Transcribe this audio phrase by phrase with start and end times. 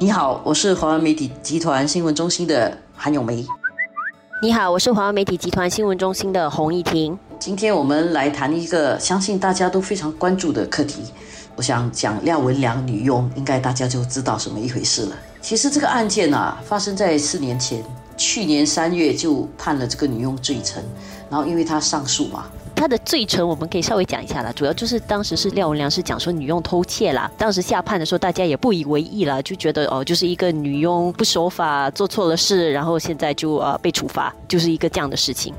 [0.00, 3.44] 你好，我是华文媒体集团新闻中心的韩永梅。
[4.40, 7.18] 你好，我是华文媒体集团新闻中心的洪艺婷。
[7.40, 11.02] 今天我们来谈一个相信大家都非常关注的课题。
[11.56, 15.16] 我想讲廖文良女佣，应该大家就知道什么一回事了。
[15.40, 17.82] 其实这个案件啊，发生在四年前，
[18.16, 20.80] 去年三月就判了这个女佣罪成，
[21.28, 22.46] 然后因为她上诉嘛。
[22.78, 24.52] 他的罪成，我们可以稍微讲一下啦。
[24.52, 35.52] 主要就是当时是廖文良是讲说女佣偷窃啦，当时下判的时候大家也不以为意了，就觉得哦，就是一个女佣不守法做错了事，然后现在就呃被处罚，就是一个这样的事情。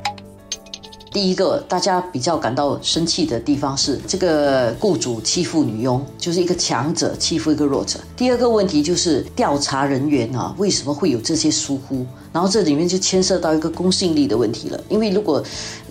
[1.11, 7.99] 第一个大家比较感到生气的地方是这个雇主欺负女佣，就是一个强者欺负一个弱者。
[8.15, 12.05] 第二个问题就是调查人员啊，为什么会有这些疏忽？
[12.31, 15.43] 然后这里面就牵涉到一个公信力的问题了，因为如果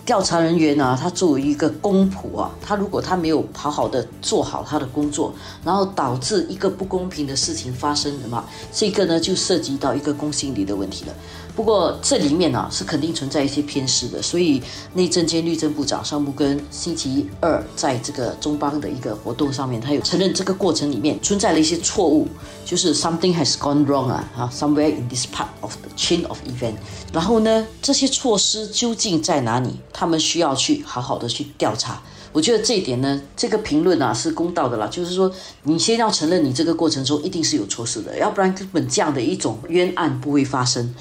[0.08, 5.30] 调查人员呢，他作为一个公仆啊，他如果他没有好好的做好他的工作，
[5.62, 11.12] 然后导致一个不公平的事情发生的嘛，这个呢就涉及到一个公信力的问题了。
[11.58, 14.62] 不过这里面呢是肯定存在一些偏失的，所以
[14.94, 22.28] 内政监律政部长尚木根星期二在这个中邦的一个活动上面，他有承认这个过程里面存在了一些错误，
[22.64, 26.74] 就是 something has gone wrong 啊，啊，somewhere in this part of the chain of event。
[27.12, 29.80] 然后呢，这些措施究竟在哪里？
[29.92, 32.00] 他们需要去好好的去调查。
[32.30, 35.32] 我觉得这一点呢，这个评论啊是公道的啦，就是说
[35.64, 40.94] 你先要承认你这个过程中一定是有错失的，要不然根本这样的一种冤案不会发生。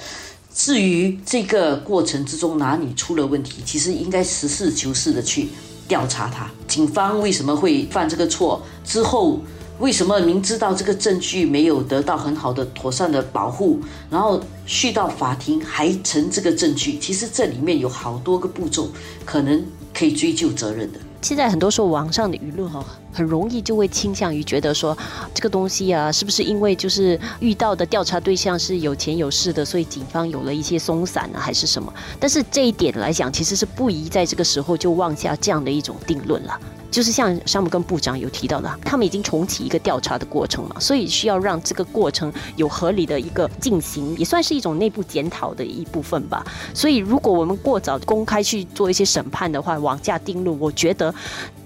[0.58, 5.50] 至于这个过程之中哪里出了问题，其实应该实事求是的去
[5.88, 6.50] 调查他。
[6.68, 8.60] 警方为什么会犯这个错？
[8.84, 9.40] 之后
[9.78, 16.98] 为什么明知道这个证据没有得到很好的、妥善的保护，然后续到法庭还成这个证据？
[16.98, 18.90] 其实这里面有好多个步骤，
[19.24, 21.00] 可能可以追究责任的。
[21.22, 22.86] 现在很多时候网上的舆论哈。
[23.14, 24.96] 很容易就会倾向于觉得说，
[25.34, 31.92] 这个东西啊，是不是因为就是遇到的调查对象是有钱有势的，所以警方有了一些松散啊，还是什么？
[32.20, 36.60] 但是这一点来讲，其实是不宜在这个时候就妄下这样的一种定论了。
[36.90, 46.46] 就是像山姆跟部长有提到的，他们已经重启一个调查的过程嘛，所以需要让这个过程有合理的一个进行，也算是一种内部检讨的一部分吧。
[46.74, 51.14] 所以如果我们过早公开去做一些审判的话，妄下定论，我觉得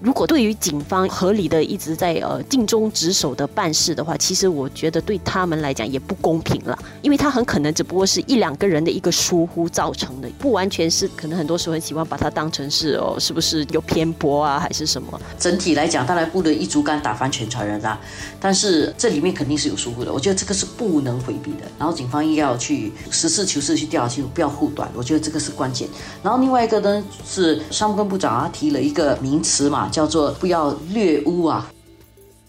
[0.02, 1.42] 如果对于警方合理。
[1.52, 15.11] 的一直在呃尽忠职守的办事的话，其实我觉得对他们来讲也不公平了，因为他很可能只不过是一两个人的一个疏忽造成的，不完全是可能很多时候很喜欢把它当成是哦，是不是有偏颇啊，还是什么？
[15.40, 18.00] 整体来讲，当然不能一竹竿打翻全船人啦，
[18.40, 21.60] 但是这里面肯定是有疏忽的，我觉得这个是不能回避的。
[21.78, 25.88] 然后警方应该要去实事求是去调查清楚，不要护短，我觉得这个是关键。
[26.24, 31.42] 然后另外一个呢是商务部部长啊提了一个名词嘛，叫做不要略污。
[31.46, 31.72] 啊，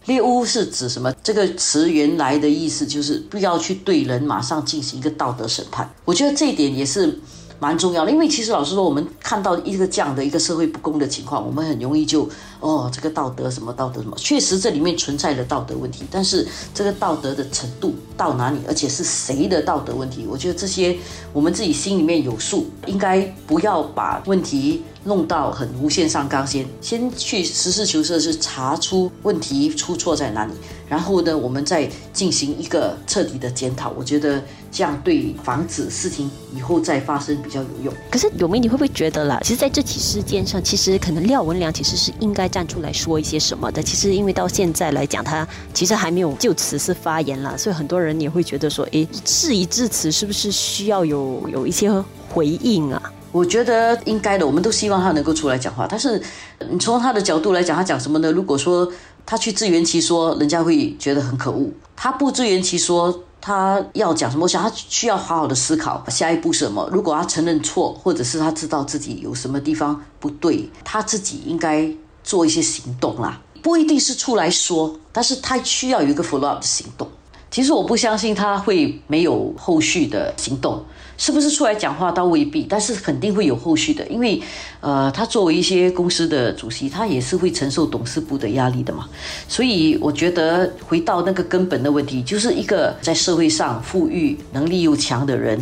[0.07, 1.13] 猎污是指什么？
[1.23, 5.89] 这个词原来的意思就是不要去对人马上进行一个道德审判。
[6.05, 7.19] 我觉得这一点也是
[7.63, 12.29] 蛮重要的，因为其实老实说，我们看到一个这样的一个社会不公的情况，我们很容易就
[12.59, 20.99] 哦，这个道德什么道德什么，确实这里面存在着道德问题，但是这个道德的程度到哪里，而且是谁的道德问题，我觉得这些
[21.33, 24.83] 我们自己心里面有数，应该不要把问题。
[25.05, 30.53] 弄到很无限上纲，先先去实事求是，是查出问题出错在哪里，
[30.89, 33.91] 然后呢，我们再进行一个彻底的检讨。
[33.99, 37.95] 我觉得这样对防止事情以后再发生比较有用。
[38.11, 39.41] 可是永明，你会不会觉得啦？
[39.43, 43.83] 其实在这起事件上，其实可能廖文良其实是应该站出来说一些什么的。
[43.83, 51.91] 其实因为到现在来讲，他其实还没有就此事发言了，所以很多人也会觉得说，诶，事已至此，是不是需要有有一些
[52.29, 53.13] 回应啊？
[53.33, 55.87] 我觉得应该的，我们都希望他能够出来讲话。
[55.89, 56.23] 但是，
[56.71, 58.31] 你从他的角度来讲，他讲什么呢？
[58.31, 58.87] 如果说
[59.25, 64.45] 他去自圆其说，人家会觉得很可恶；他不自圆其说，他要讲什么？
[64.45, 66.89] 我想他需要好好的思考下一步什么。
[66.93, 71.91] 如果他承认错，或者是他知道自己有什么地方不对，他自己应该
[72.23, 73.41] 做一些行动啦。
[73.63, 77.09] 不一定是出来说，但是他需要有一个 follow up 的行动。
[77.53, 80.83] 其实我不相信他会没有后续的行动，
[81.19, 84.41] 是不是出来讲话倒未必，但是肯定会有后续的，因为，
[84.81, 89.07] 呃，他作为一些公司的主席，他也是会承受董事部的压力的嘛，
[89.47, 95.61] 所以我觉得回到那个根本的问题，就是一个在社会上富裕、能力又强的人，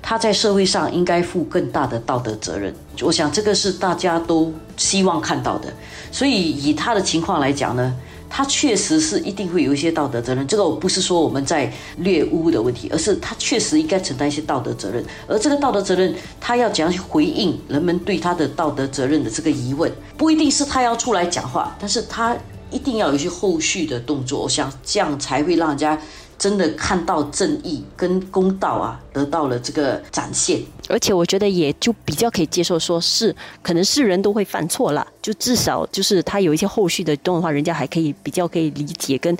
[0.00, 5.70] 他在社会上应该负更大的道德责任，我想这个是大家都希望看到的，
[6.10, 7.94] 所以以他的情况来讲呢。
[8.28, 15.04] 他确实是一定会有一些道德责任，这个我不是说我们在略污的问题，而是他确实应该承担一些道德责任。
[15.26, 22.36] 而这个道德责任，他要怎样去回应人们对他的道德责任的这个疑问，不一定是他要出来讲话，但是他
[22.70, 25.98] 一定要有一些后续的动作，我想这样才会让人家
[26.38, 30.60] 真的看到正义跟公道啊得到了这个展现。
[30.88, 39.36] 而且我觉得也就比较可以接受，说是可能是人都会犯错了，就至少就是他有一些后续的动画，人家还可以比较可以理解跟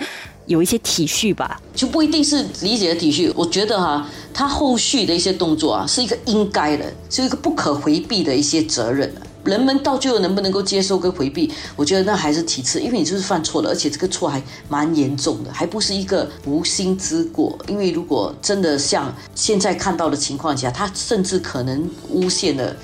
[0.46, 3.32] 有一些体恤吧，就不一定是理解的体恤。
[3.36, 9.12] 我觉得哈，他后续的一些动作啊，是一个应该的，是一个不可回避的一些责任
[9.46, 17.56] 人们到最后能不能够接受跟回避，我觉得那还是其次，因为你就是犯错了，而且这个错还蛮严重的，还不是一个无心之过。
[17.68, 22.76] 因为如果真的像现在看到的情况下，他甚至可能诬陷了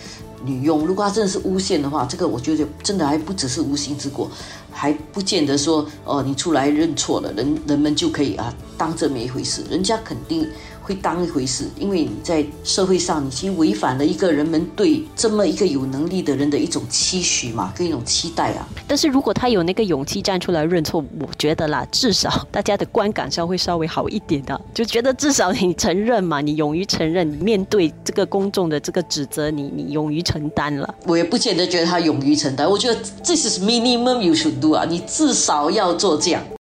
[0.45, 0.87] 女佣。
[0.87, 4.31] 如果他真的是诬陷的话，这个我觉得真的还不只是无心之过，
[4.71, 10.49] 还不见得说哦，你出来认错了，人人们就可以啊当这么一回事，人家肯定。
[10.83, 18.67] 会当一回事，因为你在社会上，你其实违反了一个人们对这么一个有能力的人的一种期许嘛，跟一种期待啊。
[18.87, 30.95] 但是如果他有那个勇气站出来认错，我觉得啦，至少大家的观感上会稍微好一点的，就觉得至少你承认嘛，你勇于承认，你面对这个公众的这个指责，你你勇于承担了。
[31.07, 36.43] 我也不见得觉得他勇于承担，我觉得这是 minimum you should do 啊，你至少要做这样。